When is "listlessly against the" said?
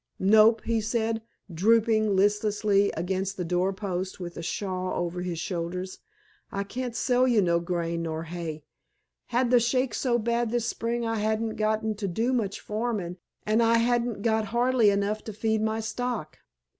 2.15-3.45